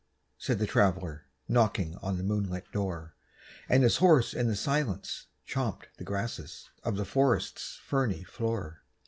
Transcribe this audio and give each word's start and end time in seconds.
said 0.39 0.57
the 0.57 0.65
Traveler, 0.65 1.25
Knocking 1.47 1.95
on 1.97 2.17
the 2.17 2.23
moonlit 2.23 2.71
door; 2.71 3.13
And 3.69 3.83
his 3.83 3.97
horse 3.97 4.33
in 4.33 4.47
the 4.47 4.55
silence 4.55 5.27
chomped 5.47 5.89
the 5.97 6.03
grasses 6.03 6.71
Of 6.83 6.95
the 6.97 7.05
forest's 7.05 7.79
ferny 7.85 8.23
floor. 8.23 8.81